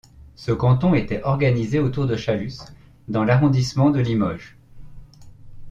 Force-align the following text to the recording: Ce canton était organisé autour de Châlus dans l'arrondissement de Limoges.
Ce 0.33 0.51
canton 0.51 0.95
était 0.95 1.21
organisé 1.21 1.77
autour 1.77 2.07
de 2.07 2.15
Châlus 2.15 2.57
dans 3.07 3.23
l'arrondissement 3.23 3.91
de 3.91 3.99
Limoges. 3.99 4.57